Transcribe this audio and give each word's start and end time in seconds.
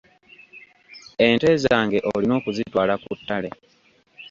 Ente 1.27 1.49
zange 1.63 1.97
olina 2.13 2.33
okuzitwala 2.39 2.93
ku 3.03 3.11
ttale. 3.19 3.49